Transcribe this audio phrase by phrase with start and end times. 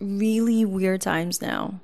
[0.00, 1.74] really weird times now.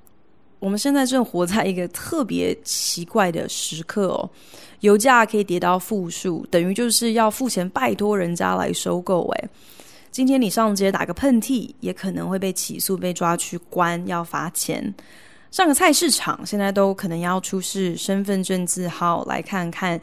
[0.59, 4.31] 我们现在正活在一个特别奇怪的时刻哦，
[4.79, 9.27] 油价可以跌到负数，等于就是要付钱拜托人家来收购。
[9.31, 9.49] 诶，
[10.13, 14.95] 今天你上街打个喷嚏，也可能会被起诉、被抓去关，要罚钱。
[15.51, 20.01] 上个菜市场，现在都可能要出示身份证字号来看看，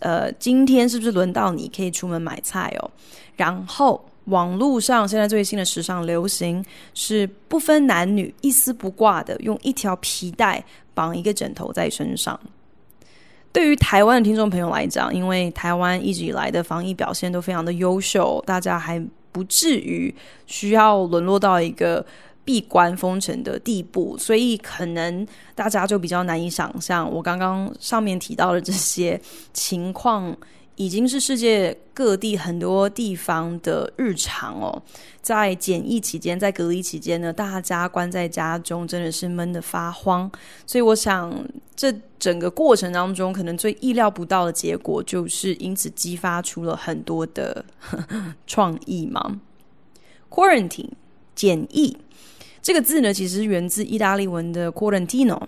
[0.00, 2.90] 呃，今天是不是轮到你可以出门买菜哦？
[3.36, 4.02] 然后。
[4.26, 12.38] 网络上现在最新的时尚流行是不分男女，一丝不挂的用一条皮带绑一个枕头在身上。
[13.52, 20.14] 对于台湾的听众朋友来讲，因为台湾一直以来的防疫表现都非常的优秀，大家还不至于
[20.46, 22.04] 需要沦落到一个
[22.44, 29.20] 闭关封城的地步，所以可能大家就比较难以想象我刚刚上面提到的这些
[29.52, 30.36] 情况。
[30.76, 34.82] 已经是世界各地很多地方的日常哦。
[35.20, 40.30] 在检疫期间，在隔离期间呢，大家关在家中，真的是闷得发慌。
[40.66, 41.32] 所以，我想
[41.76, 49.40] 这整个过程当中，可能最意料不到的结果，就是因此激发出了很多的呵 呵创意嘛。
[50.30, 50.90] Quarantine
[51.34, 51.96] 检疫
[52.62, 55.40] 这个字呢，其实源自意大利文的 quarantino。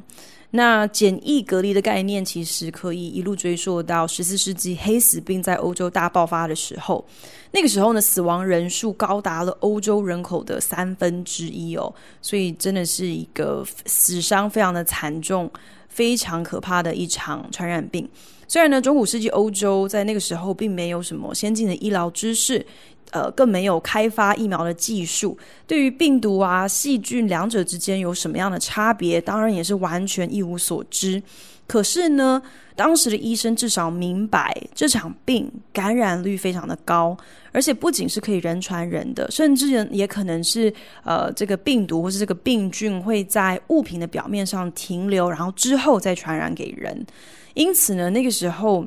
[0.56, 7.04] 那简易隔离的概念，其实可以一路追溯到十四世纪黑死病在欧洲大爆发的时候。
[7.50, 15.50] 那个时候呢，死亡人数高达了欧洲人口的三分之一哦，所以真的是一个死伤非常的惨重、
[15.94, 18.08] 非常可怕的一场传染病。
[18.46, 22.66] 虽然呢，中古世纪欧洲在那个时候并没有什么先进的医疗知识。
[23.10, 25.38] 呃，更没有开发疫苗的技术。
[25.68, 31.22] 对于病毒啊、细菌两者之间有什么样的差别，当然也是完全一无所知。
[31.66, 32.42] 可是呢，
[32.76, 37.16] 当时的医生至少明白这场病感染率非常的高，
[37.52, 40.72] 而且不仅是可以人传人的，甚至也可能是
[41.04, 47.06] 呃这个病毒或是这个病菌会在物品的表面上停留，然后之后再传染给人。
[47.54, 48.86] 因此呢，那个时候。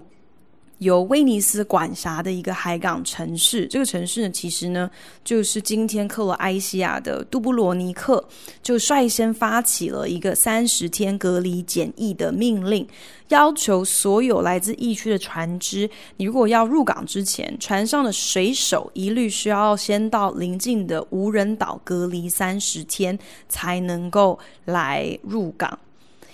[0.80, 4.90] 由威尼斯管辖的一个海港城市，这个城市呢，其实呢，
[5.24, 8.24] 就是今天克罗埃西亚的杜布罗尼克，
[8.62, 12.88] 就率先发起了一个三十天隔离检疫的命令，
[13.30, 23.18] 要求所有来自疫区的船只，你如果要入港之前，船上的水手一律需要先到邻近的无人岛隔离三十天，
[23.50, 25.80] 才能够来入港。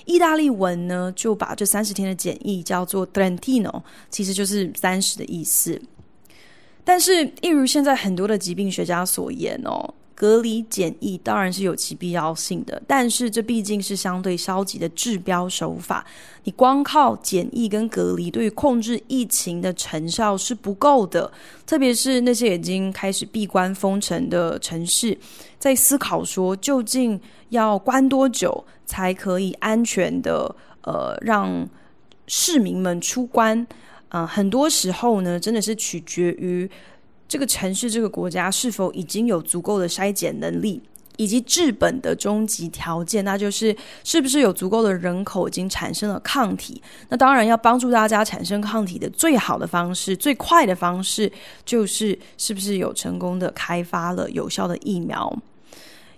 [0.06, 5.82] 意大利文呢，就把这三十天的检疫叫做 Trentino，其实就是三十的意思。
[6.84, 16.06] 但是，一如现在很多的疾病学家所言哦，隔离检疫当然是有其必要性的，但是这毕竟是相对消极的治标手法。
[16.44, 21.32] 你光靠检疫跟隔离，对于控制疫情的成效是不够的。
[21.66, 25.18] 特别是那些已经开始闭关封城的城市，
[25.58, 27.20] 在思考说究竟
[27.50, 28.64] 要关多久。
[28.86, 31.68] 才可以安全的呃让
[32.28, 33.66] 市民们出关
[34.10, 36.70] 啊、很多时候呢，真的是取决于
[37.28, 40.82] 这个城市、这个国家是否已经有足够的筛检能力，
[41.18, 46.82] 以及治本的终极条件，那就是是不是有足够的人口已经产生了抗体。
[47.10, 51.32] 那当然要帮助大家产生抗体的最好的方式、最快的方式，
[51.66, 55.36] 就是是不是有成功的开发了有效的疫苗。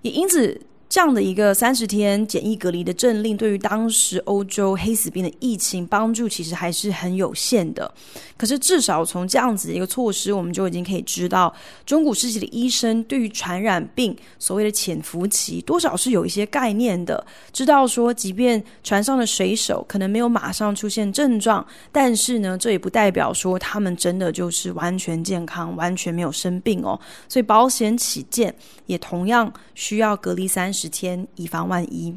[0.02, 0.60] 也因此。
[0.96, 7.94] 这样的一个三十天检疫隔离的政令，对于当时欧洲黑死病的疫情帮助其实还是很有限的。
[8.38, 11.54] 可是至少从这样子的一个措施，我们就已经可以知道，
[11.86, 17.22] 中古世纪的医生对于传染病所谓的潜伏期，多少是有一些概念的。
[17.52, 26.98] 知道说，即便船上的水手可能没有马上出现症状，但是呢，这也不代表说他们真的就是完全健康、完全没有生病哦。
[27.28, 28.56] 所以保险起见，
[28.86, 30.85] 也同样需要隔离三十。
[30.86, 32.16] 十天，以防万一。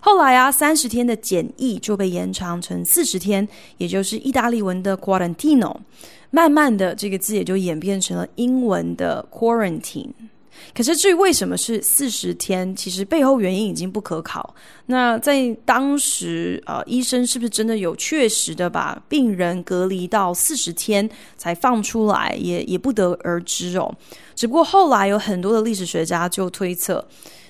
[0.00, 5.76] 后来啊，三十天的检疫就被延长成四十天，也就是意大利文的 quarantino。
[6.30, 10.08] 慢慢的，这个字也就演变成了英文的 quarantine。
[10.74, 14.54] 可是至于为什么是四十天，其实背后原因已经不可考。
[14.86, 23.94] 那在当时，呃，医生是不是真的有确实的把病人隔离到四十天才放出来，也也不得而知哦。
[24.34, 27.06] 只不过后来有很多的历史学家就推测，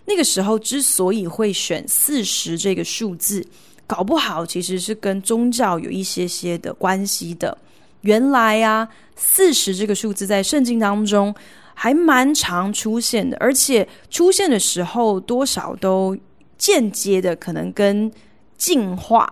[0.08, 3.46] 那个时候之所以会选四十这个数字，
[3.87, 7.56] 搞不好其实是跟宗教有一些些的关系的。
[8.00, 11.34] 原来啊，四十这个数字在圣经当中
[11.75, 16.16] 还蛮常出现的，而且出现的时候多少都
[16.56, 18.10] 间接的可能跟
[18.56, 19.31] 进化，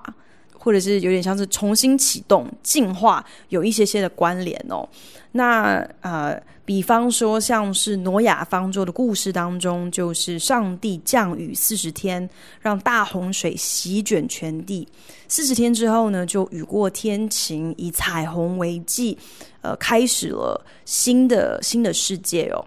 [0.52, 4.86] 或者是有点像是重新启动、进化有一些些的关联哦。
[5.32, 12.28] 那呃，比方说像是挪亚方舟的故事当中，就是上帝降雨四十天，
[12.60, 14.86] 让大洪水席卷全地。
[15.28, 19.16] 四十天之后呢，就雨过天晴，以彩虹为记，
[19.62, 22.64] 呃，开始了新的新的世界哦。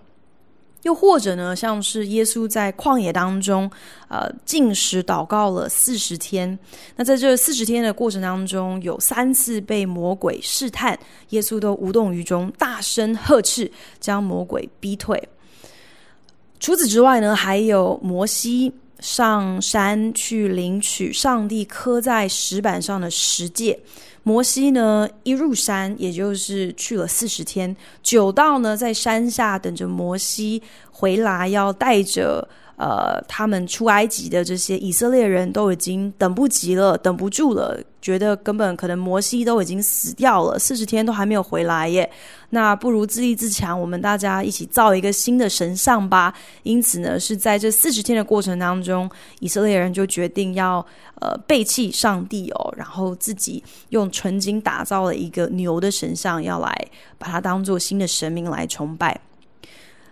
[0.84, 3.70] 又或者呢，像是耶稣在旷野当中，
[4.08, 6.58] 呃，进食祷告了四十天。
[6.96, 10.98] 那在这四十天的过程当中，有三次被魔鬼试探，
[11.30, 15.22] 耶稣都无动于衷，大声呵斥，将魔鬼逼退。
[16.60, 23.80] 除此之外呢，还有摩西上山去领取上帝刻在石板上的十诫。
[24.24, 30.62] 摩西呢，一入山，也就是去了四十天，久到呢，在山下等着摩西
[30.92, 32.48] 回来，要带着。
[32.80, 42.10] 呃，他们出埃及的这些以色列人都已经等不及了，等不住了，觉得根本可能摩西都已经死掉了，四十天都还没有回来耶。
[42.52, 46.34] 那不如自立自强，我们大家一起造一个新的神像吧。
[46.64, 49.12] 因此呢，是在这四十天的过程当中，
[49.42, 50.84] 以色列人就决定要
[51.20, 56.88] 呃背弃上帝哦，然后自己用纯金打造了一个牛的神像，要来
[57.18, 59.20] 把它当做新的神明来崇拜。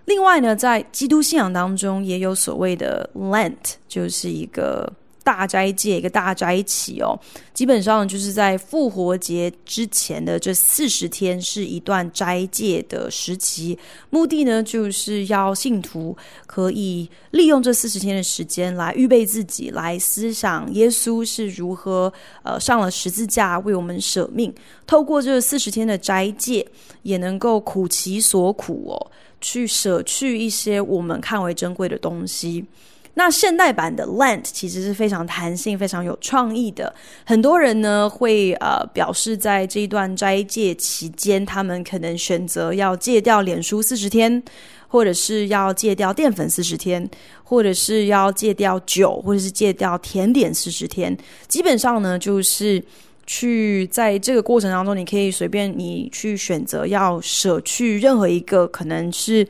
[0.08, 4.90] 另外呢，在基督信仰当中，也有所谓的 Lent，就是一个
[5.22, 7.20] 大斋戒、一个大斋期哦。
[7.54, 13.78] 基本上就是在复活节之前的这四十天，是一段斋戒的时期。
[14.10, 16.16] 目的呢，就是要信徒
[16.46, 22.12] 可以利用这四十天的时间来预备自己，来思想耶稣是如何
[22.44, 24.56] 呃上了十字架为我们舍命。
[24.86, 26.66] 透过这四十天的斋戒，
[27.02, 29.12] 也能够苦其所苦哦。
[29.48, 32.66] 去舍去一些我们看为珍贵的东西。
[33.14, 36.94] 那现代版的 Lent 其实是非常弹性、非常有创意的。
[37.26, 44.44] 很多人呢会呃表示，在这一段斋戒期间，他们可能选择要戒掉脸书四十天，
[44.90, 47.10] 或者是要戒掉淀粉四十天，
[47.44, 51.18] 或者是要戒掉酒，或者是戒掉甜点四十天。
[51.48, 52.84] 基本上呢，就是。
[53.28, 59.46] 去在这个过程当中，你可以随便你去选择要舍去任何一个可能是，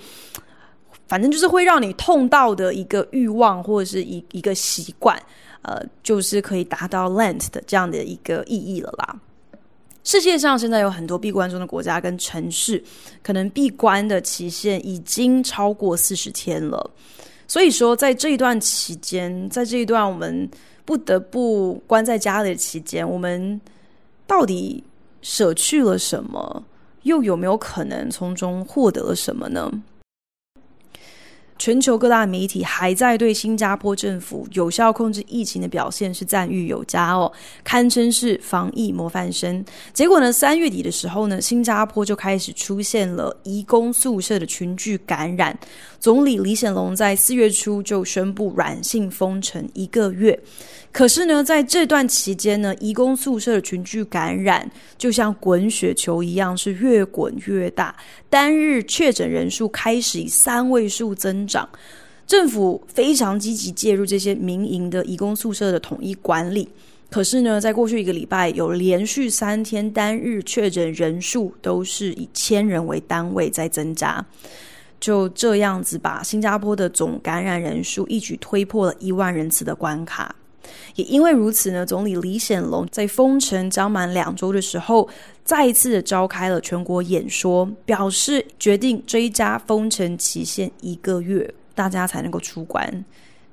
[1.07, 5.15] 反正就是会让你痛到的一个欲望或者是一一个习惯，
[5.61, 9.15] 呃，就是可以达到 Lent 的这样的一个意义了啦。
[10.03, 12.83] 世界上现在有很多闭关中的国家跟城市，
[13.21, 16.89] 可能闭关的期限已经超过四十天了。
[17.47, 20.49] 所以说，在这一段期间，在这一段我们。
[20.87, 23.59] 不得不关在家里的期间，我们
[24.25, 24.85] 到底
[25.21, 26.63] 舍去了什么？
[27.03, 29.69] 又有没有可能从中获得了什么呢？
[31.59, 37.31] 全球各大媒体还在对新加坡政府有效控制疫情的表现是赞誉有加哦，
[37.63, 39.65] 堪称是防疫模范生。
[39.91, 45.57] 结果呢，三月底的时候呢，新加坡就开始出现了移工宿舍的群聚感染。
[45.99, 50.39] 总理李显龙在四月初就宣布软性封城一个月。
[50.91, 57.95] 可是呢，在这段期间呢，移工宿舍的群聚感染就像滚雪球一样，是越滚越大。
[58.29, 61.67] 单日确诊人数开始以三位数增长，
[62.25, 66.67] 政府非常积极介入这些民营的移工宿舍的统一管理。
[67.09, 74.25] 可是呢，在过去一个礼拜，有连续三天单日确诊人数都是以千人为单位在增加，
[74.99, 80.35] 就这样子把新加坡的总感染人数一举推破了一万人次的关卡。
[80.95, 85.07] 也因为如此呢，总理李显龙在封城将满两周的时候，
[85.45, 93.05] 再一次的召开了全国演说，表示决定追加封城期限一个月，大家才能够出关，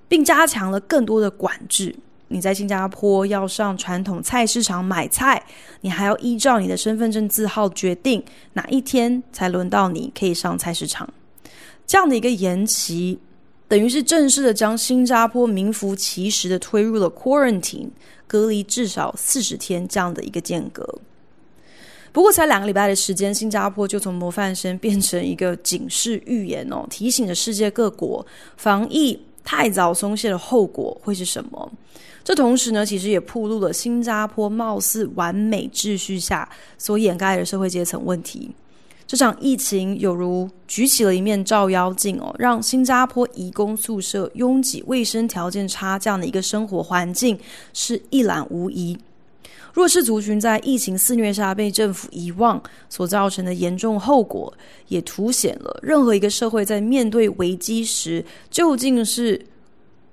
[0.08, 1.94] 并加强了更多的管制。
[2.26, 5.40] 你在新加坡要上传统菜市场买菜，
[5.82, 8.20] 你还要依照你的身份证字号决定
[8.54, 11.08] 哪一天才轮到你可以上菜市场。
[11.86, 13.18] 这样的一个延期。
[13.66, 17.88] 等于是正式的将新加坡名副其实的推入了 quarantine
[18.26, 20.86] 隔离至少四十天这样的一个间隔。
[22.12, 28.24] 不过才两个礼拜的时间，新加坡就从模范生变成一个警示预言哦，提醒着世界各国
[28.56, 31.72] 防疫太早松懈的后果会是什么。
[32.22, 36.48] 这同时呢，其实也暴露了新加坡貌似完美秩序下
[36.78, 38.54] 所掩盖的社会阶层问题。
[39.06, 47.38] 这场疫情有如举起了一面照妖镜哦，让新加坡移工宿舍拥挤、卫生条件差这样的一个生活环境
[47.72, 48.98] 是一览无遗。
[49.74, 54.52] 弱势族群在疫情肆虐下被政府遗忘所造成的严重后果，
[54.88, 59.44] 也凸显了任何一个社会在面对危机时，究竟是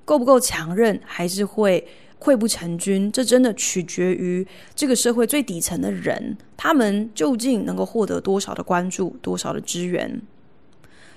[0.04, 1.88] 够不够强韧，还是会
[2.22, 10.22] 溃不成军，这真的取决于这个社会最底层的人，他们究竟能够获得多少的关注，多少的支援。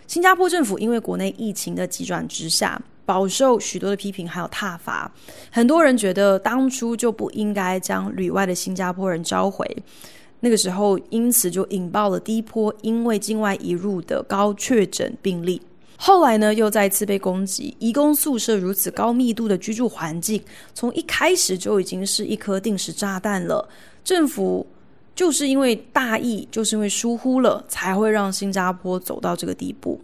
[0.07, 5.13] 新加坡政府因为国内疫情的急转直下，饱受许多的批评，还有挞伐。
[5.51, 9.67] 很多人觉得当初就不应该将旅外的新加坡人召回，
[10.41, 15.61] 那个时候因此就引爆了第一波因为境外移入的高确诊病例。
[16.07, 17.75] 后来呢，又再次被攻击。
[17.79, 20.39] 移工宿舍如此高密度的居住环境，
[20.75, 23.67] 从一开始就已经是一颗定时炸弹了。
[24.05, 24.67] 政府
[25.15, 29.99] 就是因为大意，就是因为疏忽了，才会让新加坡走到这个地步。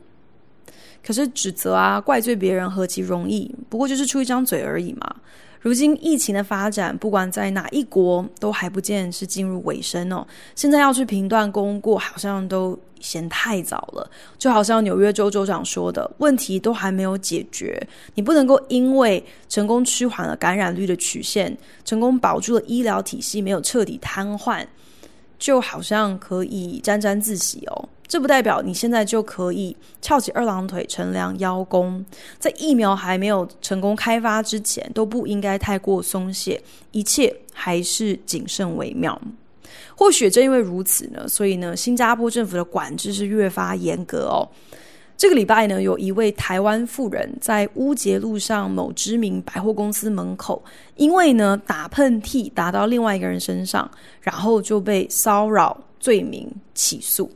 [1.05, 5.17] 可是指责啊，怪罪别人何其容易，不过就是出一张嘴而已嘛。
[5.61, 10.27] 如今疫情的发展，不管在哪一国，都还不见是进入尾声哦。
[10.55, 14.11] 现在要去评断功过，好像都嫌太早了。
[14.39, 17.79] 就好像纽约州州长说的，问题都还没有解决，
[18.15, 24.67] 你不能够因为成功趋缓了感染率的曲线，成功保住了医疗体系没有彻底瘫痪，
[25.39, 27.89] 就好像可以沾沾自喜哦。
[28.11, 32.05] 这不代表你现在就可以翘起二郎腿乘凉邀功，
[32.41, 39.17] 在疫苗还没有成功开发之前，都不应该太过松懈，一切还是谨慎为妙。
[39.95, 44.43] 或许正因为如此呢，所以呢，新加坡政府的管制是越发严格哦。
[45.17, 50.61] 这个礼拜呢，有一位台湾妇人在乌节路上某知名百货公司门口，
[50.97, 53.89] 因为呢打喷嚏打到另外一个人身上，
[54.21, 57.31] 然后就被骚扰罪名起诉。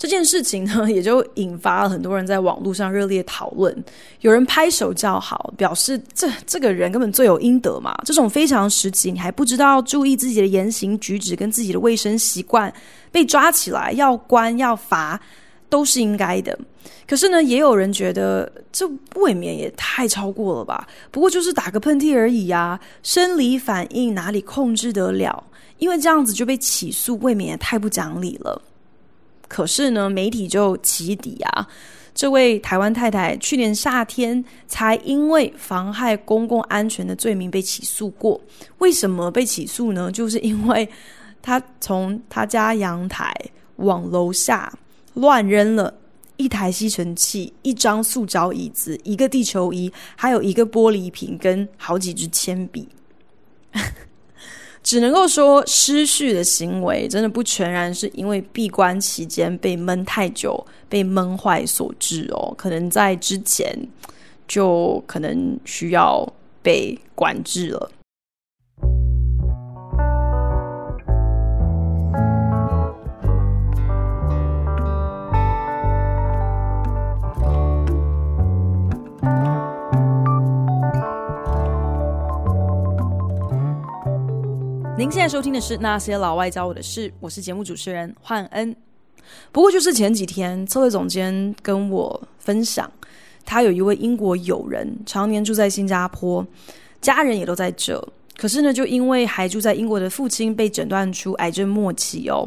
[0.00, 3.84] 这件事情呢， 也就引发了很多人在网络上热烈讨论。
[4.22, 7.94] 有人拍手叫好，表示这这个人根本罪有应得嘛。
[8.06, 12.72] 这种非常时期，你还不知道注意自己的言行举止跟自己的卫生习惯，
[13.12, 15.20] 被抓起来要关要罚
[15.68, 16.58] 都是应该的。
[17.06, 20.88] 可是呢，也有人觉得这未免也太超过了吧？
[21.10, 25.44] 不过就是打个喷嚏而已呀，生理反应哪里控制得了？
[25.76, 28.62] 因为这样子就被起诉，未免也太不讲理了。
[29.50, 31.66] 可是呢，媒体就起底啊，
[32.14, 38.40] 这位台湾太太去年夏天才因为妨害公共安全的罪名被起诉过。
[38.78, 40.08] 为什么被起诉呢？
[40.12, 40.88] 就是因为
[41.42, 43.34] 她从她家阳台
[43.76, 44.72] 往楼下
[45.14, 45.92] 乱扔了
[46.36, 52.88] 一台吸尘器、一张塑胶椅子、一个地球仪，还有一个玻璃瓶跟好几支铅笔。
[54.82, 63.76] 只能够说，失序的行为真的不全然是因为闭关期间被闷太久、被闷坏所致哦，可能在之前
[64.48, 66.26] 就可能需要
[66.62, 67.90] 被管制了。
[85.00, 88.76] 您现在收听的是《那些老外教我的事》，我是节目主持人焕恩。
[89.50, 92.92] 不过就是前几天，策略总监跟我分享，
[93.46, 96.46] 他有一位英国友人，常年住在新加坡，
[97.00, 98.06] 家人也都在这。
[98.36, 102.46] 可是呢，就因为还住在英国的父亲被诊断出癌症末期哦，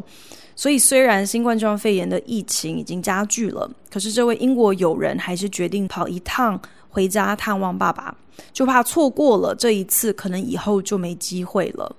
[0.54, 8.16] 所以虽然新冠状肺炎的疫情已经加剧了，可是这位英国友人还是决定跑一趟回家探望爸爸，
[8.52, 11.96] 就怕错过了这一次，可能以后就没机会了。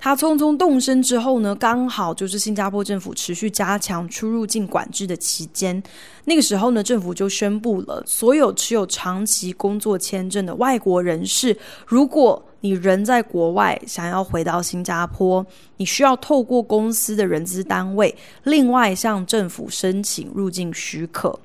[0.00, 5.82] 他匆匆动身之后呢，刚好就是新加坡政府持续加强出入境管制的期间。
[6.24, 15.44] 那个时候呢，政府就宣布了，所有持有长期工作签证的外国人士，如果你人在国外，想要回到新加坡，
[15.78, 18.14] 你需要透过公司的人资单位，
[18.44, 21.36] 另外向政府申请入境许可。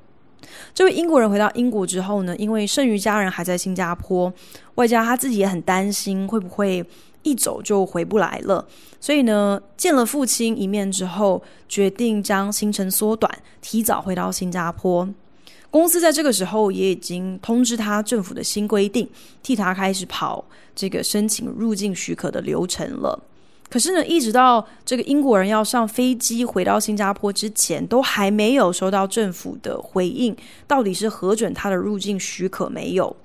[0.76, 4.32] 这位英国人回到英国之后呢，因为剩余家人还在新加坡，
[4.76, 6.86] 外加他自己也很担心会不会。
[7.24, 8.66] 一走就回不来了，
[9.00, 15.10] 所以呢，见了父亲一面之后，决定将行程缩短，提早回到新加坡。
[15.72, 19.10] 公司在这个时候也已经通知他政府的新规定，
[19.42, 23.20] 替他开始跑这个申请入境许可的流程了。
[23.70, 30.36] 可是呢，一直到这个英国人要上飞机回到新加坡之前，都还没有收到政府的回应，
[30.68, 33.16] 到底是核准他的入境许可没有？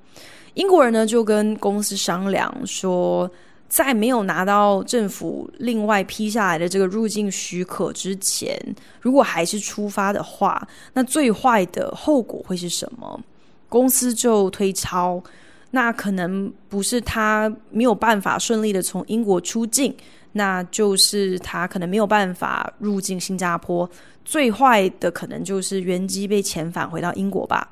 [0.55, 3.31] 英国人呢就跟公司商量说，
[3.69, 8.59] 在没有拿到政府另外批下来的这个入境许可之前，
[9.01, 13.21] 如果还是出发的话，那最坏的后果会是什么？
[13.69, 15.23] 公司就推超，
[15.71, 19.95] 那可能不是他没有办法顺利的从英国出境。
[20.33, 23.89] 那就是他可能没有办法入境新加坡，
[24.25, 27.67] 最坏的可能就是原机被遣返回到英国吧。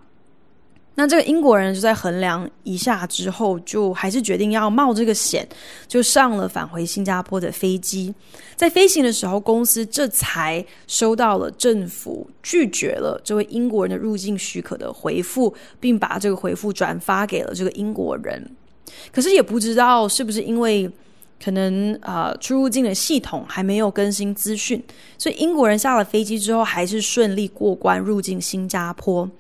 [0.96, 5.46] 那这个英国人就在衡量一下之后，就还是决定要冒这个险，
[5.86, 8.12] 就上了返回新加坡的飞机。
[8.56, 18.50] 在飞行的时候，公司这才收到了政府拒绝了这位英国人的入境许可的回复，并把这个回复转发给了这个英国人。
[19.12, 20.90] 可是也不知道是不是因为。
[21.38, 24.82] 可能呃，出入境的系统还没有更新资讯，
[25.18, 29.30] 所以英国人下了飞机之后还是顺利过关入境新加坡。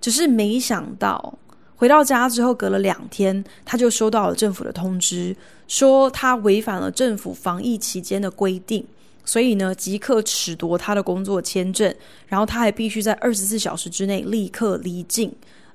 [0.00, 1.38] 只是没想到
[1.76, 5.36] 回到家之后，隔了两天，他就收到了政府的通知，
[5.66, 8.84] 说他违反了政府防疫期间的规定，
[9.24, 11.94] 所以呢，即刻褫夺他的工作签证，
[12.26, 15.32] 然后他还必须在二十四小时之内立刻离境，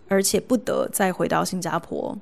[0.08, 2.18] 而且不得再回到新加坡。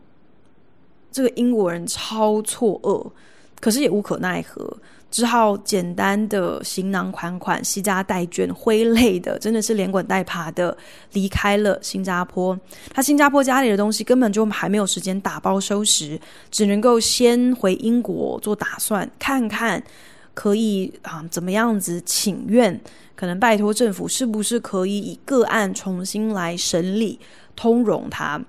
[1.12, 3.12] 这个英国人超错愕。
[3.60, 4.76] 可是也无可奈何，
[5.12, 10.76] 只好简单的行囊款款、携家带眷、挥泪的，真的是连滚带爬的
[11.12, 12.58] 离开了新加坡。
[12.94, 16.18] 他新加坡家里的东西根本就还没有时间打包收拾，
[16.50, 19.84] 只能够先回英国做打算，看看
[20.34, 22.80] 可以啊怎么样子请愿，
[23.14, 27.20] 可能拜托政府是不是可以以个案重新来审理，
[27.56, 28.42] 通融他。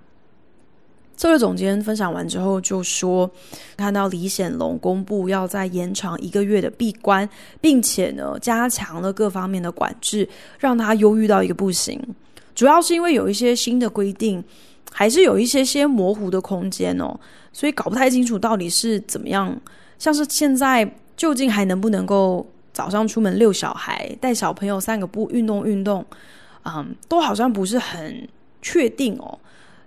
[1.16, 3.30] 策略总监分享完之后就说，
[3.76, 7.28] 看到李显龙公布要再延长一个月的闭关，
[7.60, 10.28] 并且呢加强了各方面的管制，
[10.58, 12.00] 让他忧郁到一个不行。
[12.54, 14.42] 主要是因为有一些新的规定，
[14.90, 17.18] 还是有一些些模糊的空间哦，
[17.52, 19.56] 所以搞不太清楚到底是怎么样。
[19.98, 26.04] 像是现在究竟还能不能够早上出门遛小孩、带小朋友散个步、运动运动，
[26.64, 28.28] 嗯，都好像不是很
[28.60, 29.38] 确定哦。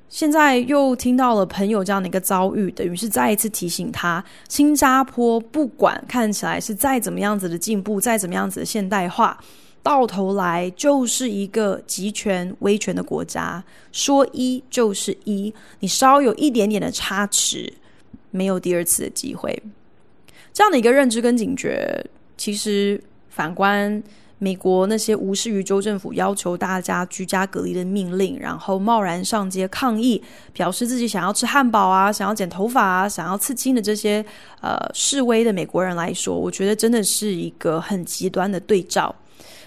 [0.08, 9.38] 现在又听到了朋友这样的一个遭遇，等于是再一次提醒他：新加坡不管看起来是再怎么样子的进步，再怎么样子的现代化，
[9.84, 17.74] 到头来就是一个集权威权的国家，说一就是一，你稍有一点点的差池，
[18.32, 19.62] 没有第二次的机会。
[20.54, 22.06] 这样的一个认知跟警觉，
[22.38, 24.02] 其实反观。
[24.38, 30.22] 美国那些无视于州政府要求大家居家隔离的命令，然后贸然上街抗议，
[30.52, 34.24] 表示自己想要吃汉堡啊，想要剪头发啊，想要刺青的这些
[34.62, 39.16] 呃示威的美国人来说，我觉得真的是一个很极端的对照。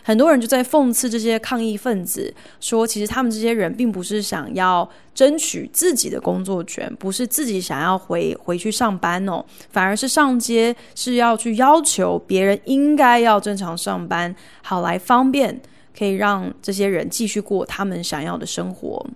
[0.08, 15.60] 很多人就在讽刺这些抗议分子，说其实他们这些人并不是想要争取自己的工作权，不是自己想要回回去上班哦，反而是上街是要去要求别人应该要正常上班，好来方便
[15.94, 19.06] 可以让这些人继续过他们想要的生活。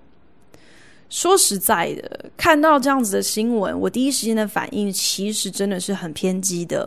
[1.08, 6.86] 说实在的，看到这样子的新闻，我第一时间的反应其实真的是很偏激的，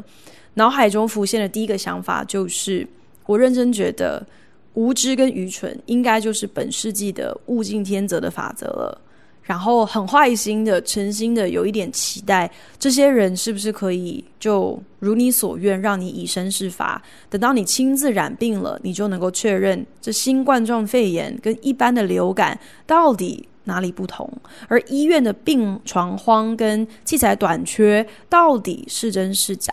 [0.53, 2.87] 脑海中浮现的第一个想法就是。
[3.25, 4.25] 我认真觉得，
[4.73, 9.01] 无知跟愚蠢应该就是本世纪的物竞天择的法则了。
[9.43, 16.99] 然后很坏心的、诚心的有一点期待，这些人是不是可以就如你所愿，让你以身试法？
[17.29, 24.27] 等到你亲自染病了，你就能够确认这新冠状肺炎跟一般的流感到底哪里不同，
[24.67, 29.71] 而医院的病床荒跟器材短缺到底是真是假？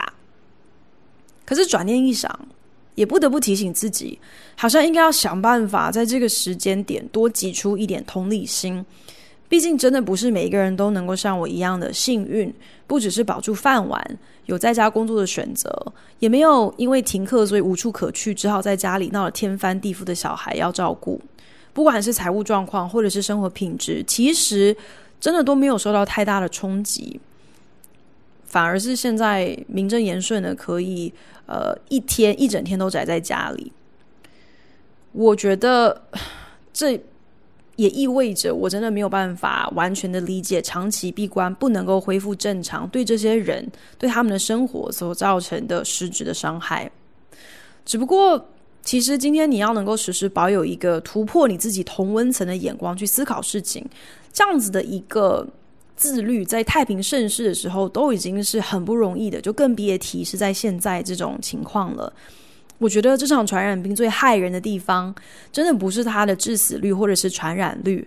[1.46, 2.30] 可是转念一想。
[2.94, 4.18] 也不得不提醒自己，
[4.56, 8.84] 好像应该要想办法在这个时间点多挤出一点同理心。
[9.48, 12.52] 毕竟，真的不是每一个人都能够像我一样的幸运，
[12.86, 15.70] 不只是保住饭碗，有在家工作的选择，
[16.20, 21.20] 也没有因为停课所以无处可去，只好在家里闹了天翻地覆的小孩要照顾。
[21.74, 24.74] 不管是财务状况或者是生活品质，其实
[25.20, 27.20] 真的都没有受到太大的冲击。
[28.52, 31.10] 反而是现在名正言顺的可以，
[31.46, 33.72] 呃，一天一整天都宅在家里。
[35.12, 36.02] 我觉得
[36.70, 37.00] 这
[37.76, 46.90] 也意味着我真的没有办法完全的理解长期闭关不能够恢复正常，对这些人对他们的生活所造成的实质的伤害。
[47.86, 48.50] 只不过，
[48.82, 53.88] 其实今天你要能够时时保有一个突破你自己同温层的眼光去思考事情，
[54.30, 55.48] 这样子的一个。
[55.96, 62.12] 自律，在太平盛世的时候都已经是很不容易的，就更别提是在现在这种情况了。
[62.78, 65.14] 我觉得这场传染病最害人的地方，
[65.52, 68.06] 真的不是它的致死率或者是传染率，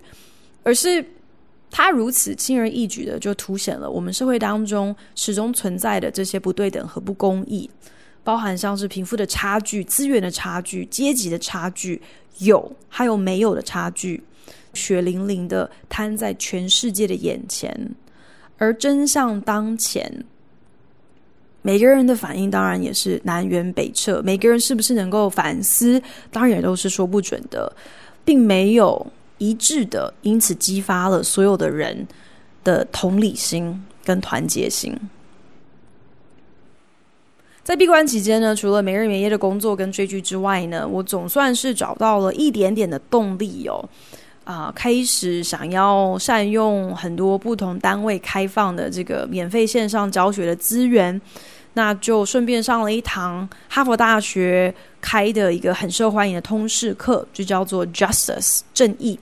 [0.62, 1.02] 而是
[1.70, 7.70] 它如此轻而易举的就凸显了我们社会当中始终存在的这些不对等和不公义，
[8.22, 12.02] 包含像是贫富的差距、资源的差距、阶级的差距，
[12.38, 14.22] 有还有没有的差距，
[14.76, 17.96] 血淋淋的摊在全世界的眼前，
[18.58, 20.24] 而真相当前。
[21.62, 27.74] 每个人的反应当然也是南辕北辙，每个人是不是能够反思，当然也都是说不准的，
[28.24, 29.04] 并没有
[29.38, 32.06] 一致的，因此激发了所有的人
[32.62, 34.96] 的同理心跟团结心。
[37.64, 43.84] 在闭关期间呢，除了没日没夜的工作跟追剧之外呢，我总算是找到了一点点的动力哦，
[44.46, 51.20] 啊、呃，开始想要善用很多不同单位开放的这个免费线上教学的资源。
[51.74, 59.20] 那就顺便上了一堂哈佛大学开的一个很受欢迎的通识课，就叫做 Justice 正义。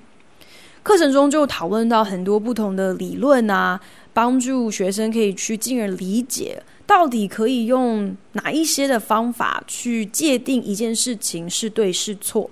[0.85, 3.81] 课程中就讨论到很多不同的理论啊，
[4.13, 12.49] 帮助学生可以去进而理解，到底可以用哪一些的方法去界定一件事情是对是错。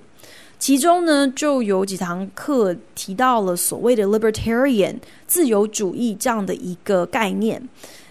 [0.62, 4.94] 其中呢，就有几堂课提到了所谓的 libertarian
[5.26, 7.68] 自由主义这样的一个概念，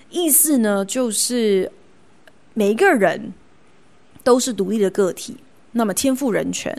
[0.10, 1.72] 意思呢就是。
[2.54, 3.34] 每一个人
[4.26, 5.38] 都是独立的个体，
[5.72, 6.78] 那么天赋人权，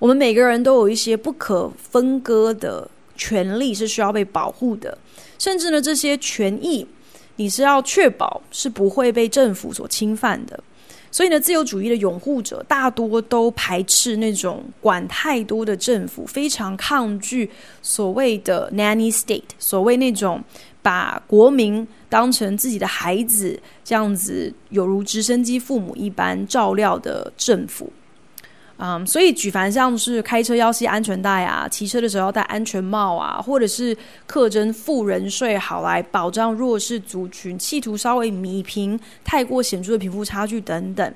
[0.00, 4.98] 我们每个人都有一些不可分割的权利是需要被保护的，
[5.38, 6.84] 甚至呢，这些权益
[7.36, 10.58] 你是要确保是不会被政府所侵犯的。
[11.10, 17.50] 所以呢，自由主义的拥护者大多都排斥那种管太多的政府，非常抗拒
[17.82, 20.42] 所谓的 nanny state，所谓那种
[20.80, 27.92] 把国民当成自己的孩子，这样子有如直升机父母一般照料的政府，
[28.84, 41.14] 嗯、所以举凡像是开车要系安全带啊，骑车的时候要戴安全帽啊，或者是课征富人税，好来保障弱势族群，企图稍微弭平太过显著的贫富差距等等，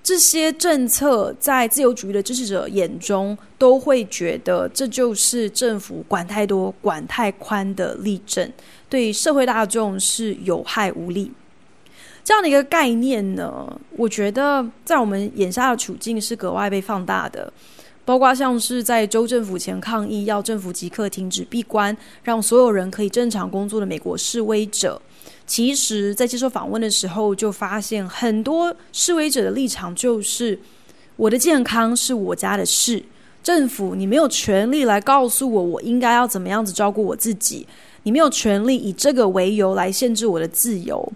[0.00, 8.48] 这些政策在自由主义的支持者眼中，都会觉得这就是政府管太多、管太宽的例证。
[8.88, 11.32] 对社会大众是有害无利，
[12.24, 17.52] 这样的一个概念呢，我觉得在我们眼下的处境是格外被放大的。
[18.04, 25.00] 包括像是在州政府前抗议，要政府即刻停止闭关，让所有人可以正常工作的美国示威者，
[25.46, 30.58] 其实在接受访问的时候就发现，很多示威者的立场就是：
[31.14, 33.00] 我的健康是我家的事，
[33.40, 37.64] 政府你没有权利来告诉我我应该要怎么样子照顾我自己。
[38.02, 41.12] 你没有权利以这个为由来限制我的自由。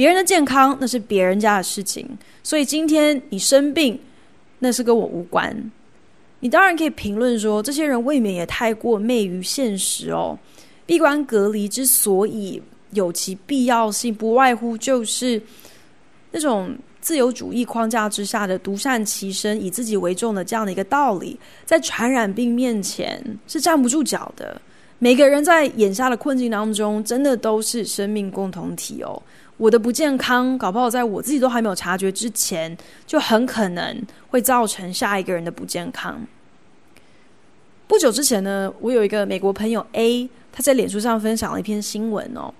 [0.00, 2.08] 别人的健康那是别人家的事情，
[2.42, 4.00] 所以今天你生病，
[4.58, 5.54] 那是跟我无关。
[6.38, 10.38] 你当然可以评论说，这些人未免也太过昧于现实哦。
[10.86, 15.38] 闭关隔离之所以有其必要性，不外乎就是
[16.30, 24.58] 那种自由主义框架之下的独善其身、以自己为重的这样的一个道理，在传染病面前是站不住脚的。
[24.98, 29.22] 每个人在眼下的困境当中，真的都是生命共同体哦。
[29.60, 32.74] 我的不健康，搞不好在我自己都还没有察觉之前，
[33.06, 36.18] 就很可能会造成下一个人的不健康。
[37.86, 42.50] 不久之前呢，我有一个美国朋友 A，他在脸书上分享了一篇新闻哦，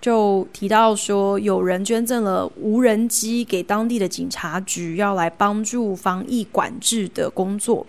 [0.00, 7.84] 就提到说有人捐赠了无人机给当地的警察局，要来帮助防疫管制的工作。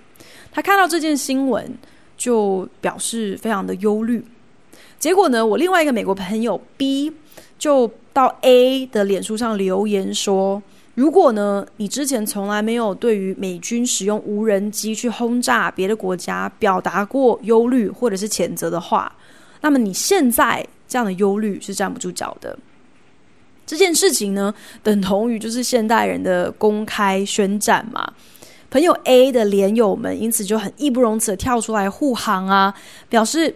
[0.52, 1.72] 他看到这件新闻。
[2.18, 4.26] 就表示非常的忧虑，
[5.00, 7.14] 结果呢，我另外一个美国朋友 B
[7.60, 10.62] 就到 A 的脸书上留言说
[10.96, 19.16] ：“如果呢，你之前从来没有对于美军使用无人机去轰炸别的国家表达过忧虑或者是谴责的话，
[19.62, 22.58] 那么你现在这样的忧虑是站不住脚的。
[23.68, 28.14] 这件事情呢，等同于就是现代人的公开宣战嘛。”
[28.70, 32.74] 朋友 A 的连友们因此就很义不容辞的跳出来护航啊，
[33.08, 33.56] 表示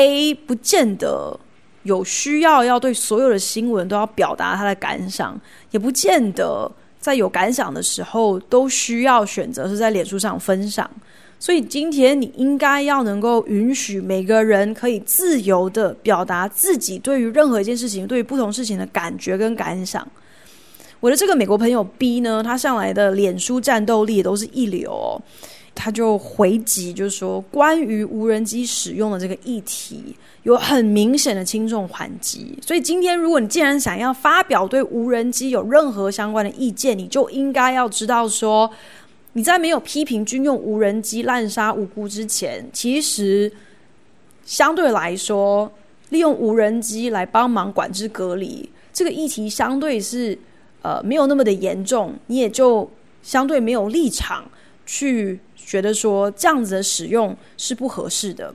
[0.00, 1.38] A 不见得
[1.82, 5.38] 有需要要对所有的新闻都要表达他的感想，
[5.72, 10.90] 也不见得在有感想的时候都需要选择是在脸书上分享。
[11.38, 20.06] 所以今天你应该要能够允许每个人可以自由的表达自己对于任何一件事情、对于不同事情的感觉跟感想。
[20.98, 25.20] 我的这个美国朋友 B 呢，他上来的脸书战斗力都是一流哦。
[25.80, 32.58] 他就回击，就是说关于无人机使用的这个议题，有很明显的轻重缓急。
[32.60, 38.70] 所以今天，如果你既然想要发表对无人机有任何相关的意见，你就应该要知道说，
[39.32, 43.50] 你在没有批评军用无人机滥杀无辜之前，其实
[44.44, 45.72] 相对来说，
[46.10, 50.38] 利用无人机来帮忙管制隔离这个议题，相对是
[50.82, 52.90] 呃没有那么的严重，你也就
[53.22, 54.44] 相对没有立场。
[54.92, 58.52] 去觉得说这样子的使用是不合适的，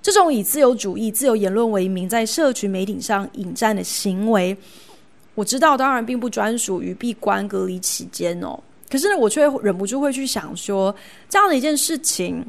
[0.00, 4.56] 这种以自由主义、自由言论为名，在社群媒体上引战的行为，
[5.34, 8.58] 我知道当然并不专属于闭关隔离期间哦。
[8.90, 10.94] 可是呢，我却忍不住会去想说，
[11.28, 12.42] 这样的一件事情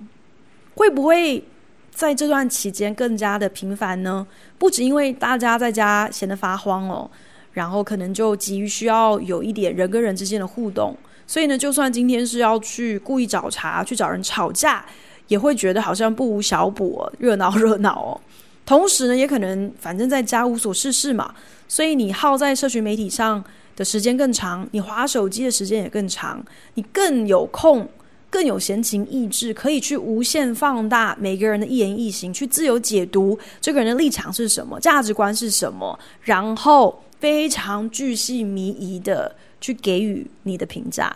[0.76, 1.44] 会不会
[1.92, 4.26] 在这段期间更加的频繁呢？
[4.58, 7.12] 不止因为大家在家闲得发慌哦，
[7.52, 10.96] 然后可能就急于需要有一点人跟人之间的互动。
[11.28, 14.86] 所以呢，就算今天是要去故意找茬，去找人吵架，
[15.28, 18.22] 也会觉得好像不无小补，热闹热闹哦。
[18.66, 21.34] 同时呢，也可能反正在家无所事事嘛，
[21.68, 23.44] 所以你耗在社群媒体上
[23.76, 26.44] 的时间更长，你划手机的时间也更长，
[26.76, 27.88] 你更有空，
[28.30, 39.36] 更有闲情逸致，可以去无限放大每个人的一言一行，去自由解读这个人的立场是什么，价值观是什么，然后非常巨细靡遗的。
[39.62, 41.16] 去给予你的评价，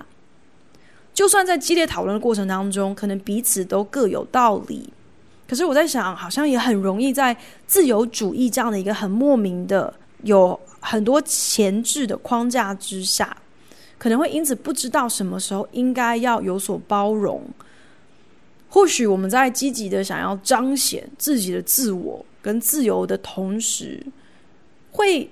[1.13, 4.91] 就算在激烈讨论的过程当中，可能彼此都各有道理，
[5.47, 7.35] 可是我在想，好像也很容易在
[7.67, 13.37] 自由主义这样的一个很莫名的、有很多前置的框架之下，
[13.97, 17.43] 可能会因此不知道什么时候应该要有所包容。
[18.69, 24.03] 或许我们在积极的想要彰显自己的自我跟自由的同时，
[24.91, 25.29] 会。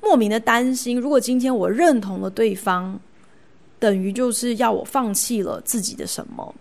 [0.00, 2.98] 莫名的担心，如果今天我认同了对方，
[3.78, 6.54] 等于就是要我放弃了自己的什么？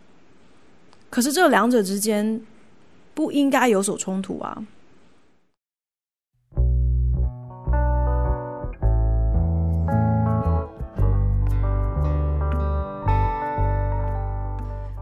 [1.10, 2.41] 可是这两者之间
[3.13, 4.62] 不应该有所冲突啊！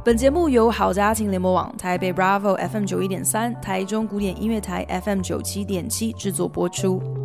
[0.03, 7.24] 本节目由好家庭联播网、台北 Bravo FM 九一点三、台中古典音乐台 FM 九七点七制作播出。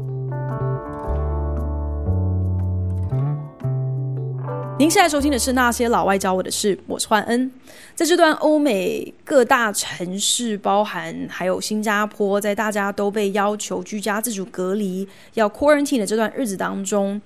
[4.80, 7.52] 您现在收听的是《那些老外教我的事》，我是焕恩。
[7.94, 17.20] 在这段欧美各大城市，包含还有新加坡，在大家都被要求居家自主隔离、要 quarantine 的这段日子当中，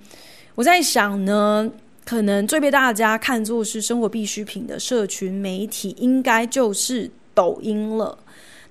[0.55, 1.71] 我在想呢，
[2.03, 8.17] 可能最被大家看作是生活必需品的社群媒体，应该就是抖音了。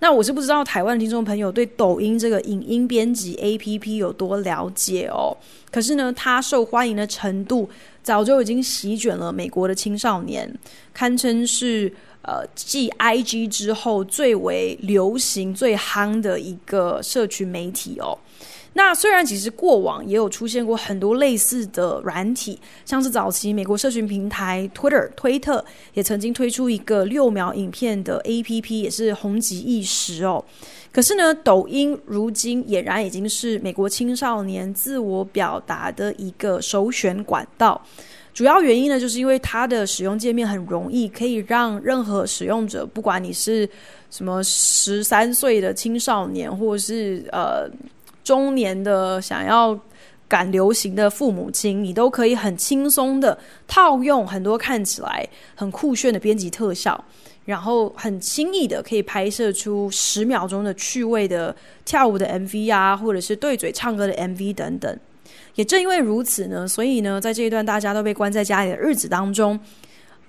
[0.01, 5.35] 那我是不知道台湾听众朋友对抖音这个影音编辑 APP 有多了解哦。
[5.75, 7.69] 可是呢，它受欢迎的程度
[8.01, 10.49] 早就已经席卷了美国的青少年，
[10.93, 18.17] 堪称是呃继 IG 之后最为流行、最夯的一个社群媒体哦。
[18.77, 30.45] 那虽然其实过往也有出现过很多类似的软体，像是早期美国社群平台 Twitter 推特也曾经推出一个六秒影片的 APP，也是红极一时哦。
[30.91, 37.81] 可是呢，抖音如今俨然已经是美国青少年自我表达的一个首选管道。
[38.33, 43.69] 主要原因呢，就是因为它的使用界面很容易，可以让任何使用者，不管你是
[44.11, 47.71] 什么十三岁的青少年，或者是呃。
[48.25, 49.79] 中年的想要
[50.27, 57.05] 赶流行的父母亲，你都可以很轻松的套用很多看起来很酷炫的编辑特效，
[57.45, 64.99] 然后很轻易的可以拍摄出十秒钟的趣味的跳舞的 MV 啊，或者是对嘴唱歌的 MV 等等。
[65.55, 69.61] 也正因为如此呢，所以呢，在这一段大家都被关在家里的日子当中，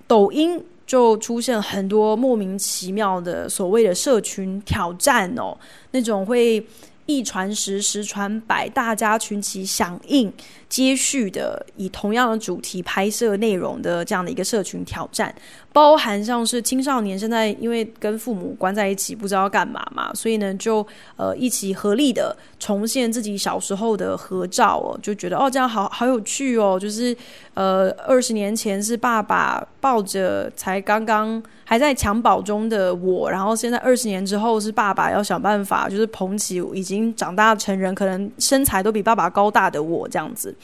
[0.06, 5.56] 抖音就出现很多莫名其妙的所谓的社群挑战哦，
[5.92, 6.64] 那种会。
[7.06, 10.32] 一传十，十传百，大家群起响应，
[10.68, 15.34] 接续的以同样的主题拍摄内容的这样的一个社群挑战，
[15.76, 20.86] 包含像是青少年现在因为跟父母关在一起，不知道干嘛嘛，所以呢就
[21.16, 27.14] 呃一起合力的重现自己小时候的合照哦，就觉得哦这样好好有趣哦，就是
[27.52, 37.14] 呃二十年前是爸爸抱着才刚刚还在襁褓中的我，然后现在二十年之后是爸爸要想办法就是捧起已经。
[37.14, 40.54] 长大成人，可能身材都比爸爸高大的我这样子，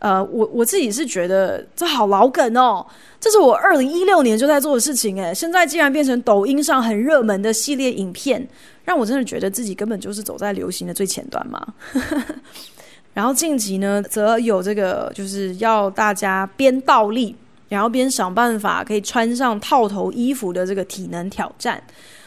[0.00, 2.84] 呃，我我自己是觉得这好老梗哦，
[3.20, 8.46] 这是我二零一六年就在做的事情诶，现在竟然变成抖音上很热门的系列影片，
[8.82, 11.66] 让我真的觉得自己根本就是走在流行的最前端嘛。
[13.12, 17.36] 然后近期呢，则有这个就是要大家边倒立，
[17.68, 21.82] 然后边想办法可以穿上套头衣服的这个体能挑战。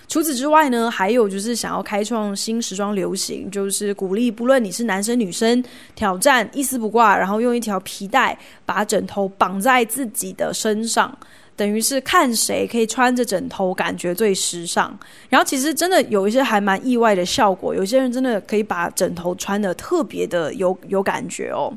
[0.08, 5.64] 除此之外呢，还有就是想要开创新时装流行，就是鼓励不论你是男生女生，
[5.96, 11.18] 挑战一丝不挂，然后用一条皮带把枕头绑在自己的身上，
[11.56, 14.96] 等于是看谁可以穿着枕头感觉最时尚。
[15.30, 21.74] 然后其实真的有一些还蛮意外的效果，有些人真的可以把枕头穿得特别的有有感觉哦。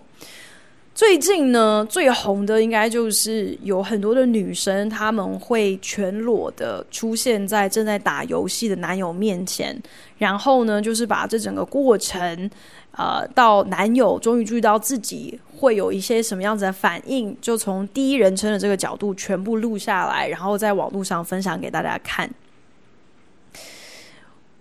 [0.97, 9.79] 最近呢，最红的应该就是有很多的女生，她们会全裸的出现在正在打游戏的男友面前，
[10.17, 12.51] 然后呢，就是把这整个过程，
[12.93, 22.27] 呃，到男友终于注意到自己会有一些什么样子的反应，就从第一人称的这个角度全部录下来，然后在网络上分享给大家看。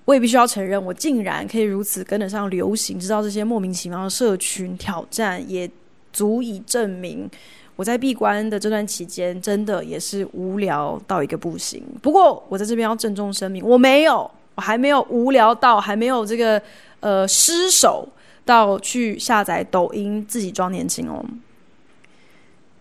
[0.04, 5.72] 我也必须要承认，我竟然可以如此跟得上流行，知道这些莫名其妙的社群挑战也。
[6.16, 7.30] 足以证明
[7.76, 11.84] 我在闭关的这段期间，真的也是无聊到一个不行。
[12.02, 16.62] 不过，我在这边要郑重声明，我没有，我还没有无聊到，还没有这个
[17.02, 18.08] 呃失手
[18.46, 21.22] 到去下载抖音自己装年轻哦。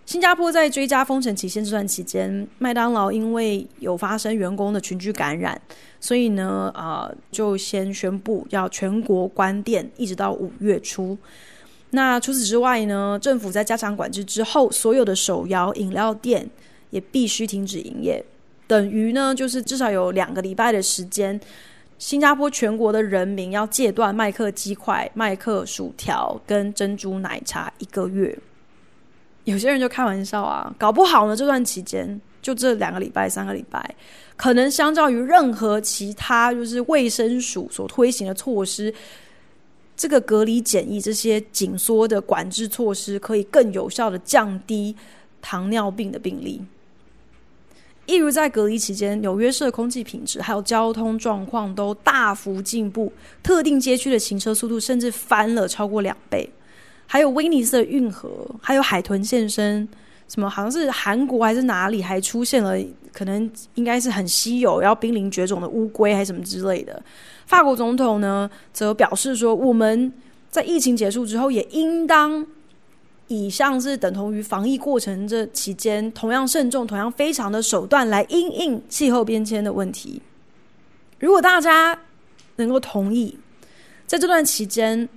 [0.07, 5.61] 新加坡在追加封城期限这段期间，麦当劳因为有发生员工的群聚感染，
[5.99, 11.19] 所以呢，啊、就先宣布要全国关店，一直到五月初。
[11.95, 16.45] 那除此之外呢，政府在加强管制之后，所有的手摇饮料店
[16.91, 18.23] 也必须停止营业，
[18.67, 21.41] 等于呢，就是至少有两个礼拜的时间，
[21.97, 28.37] 新加坡全国的人民要戒断麦克鸡块、麦克薯条跟珍珠奶茶一个月。
[29.45, 33.95] 有些人就开玩笑啊，搞不好呢，这段期间就这两个礼拜、三个礼拜，
[34.37, 38.93] 可能相较于任何其他就是卫生署所推行的措施。
[39.97, 44.95] 这个隔离检疫这些紧缩的管制措施，可以更有效的降低
[45.41, 46.61] 糖尿病的病例。
[48.07, 56.51] 例如在隔离期间，纽约市的空气品质还有交通状况都大幅进步，特定街区的行车速度甚至翻了超过两倍。
[57.07, 58.29] 还有威尼斯的运河，
[58.61, 59.89] 还有海豚现身。
[60.27, 62.77] 什么好像是韩国还是哪里还出现了，
[63.13, 67.01] 可能应该是很稀有要濒临绝种的乌龟还是什么之类的。
[67.47, 70.13] 法国总统呢则表示说，我们
[70.51, 72.45] 在疫情结束之后也应当
[73.29, 80.21] 以像是等同于防疫过程这期间同样慎重、同样非常的手段来因应气候变迁的问题。
[81.21, 81.97] 如果大家
[82.57, 83.39] 能够同意，
[84.07, 85.09] 在这段期间，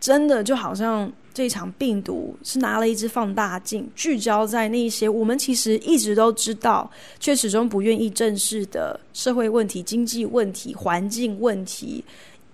[0.00, 1.12] 真的就好像。
[1.38, 12.04] 这场病毒是拿了一支放大镜，聚焦在那些我们其实一直都知道，却始终不愿意正视的社会问题、经济问题、环境问题、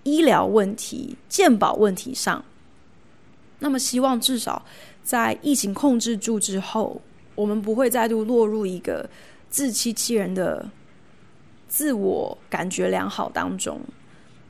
[0.03, 2.45] 医疗问题、健保问题上。
[3.57, 4.63] 那么，希望至少
[5.03, 7.01] 在疫情控制住之后，
[7.33, 9.09] 我们不会再度落入一个
[9.49, 10.63] 自欺欺人的
[11.67, 13.81] 自我感觉良好当中。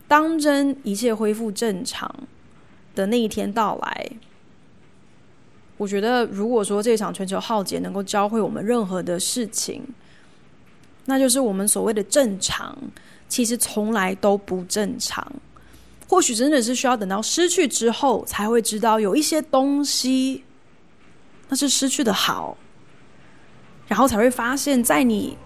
[0.10, 2.14] 当真一切恢复正常
[2.96, 4.10] 的那一天到来，
[5.78, 9.84] 我觉得，如果说这场全球浩劫能够教会我们任何的事情，
[11.06, 12.76] 那就是我们所谓的正常，
[13.28, 15.30] 其实从来都不正常。
[16.08, 20.44] 或许真的是需要等到失去之后，才会知道有一些东西
[21.50, 22.58] 那是失去的好，
[23.88, 25.38] 然后才会发现，在你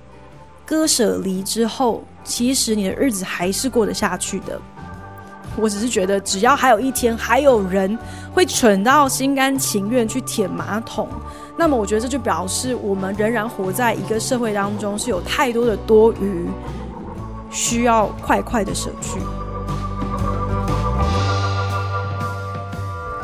[0.65, 4.61] 割舍离之后，其实你的日子还是过得下去的。
[5.55, 7.97] 我只是觉得，只要还有一天还有人
[8.33, 11.07] 会蠢到心甘情愿去舔马桶，
[11.57, 16.47] 那么我觉得这就表示我们仍然活在一个社会当中，是有太多的多余，
[17.51, 19.19] 需要快快的舍去。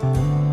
[0.00, 0.47] Thank you.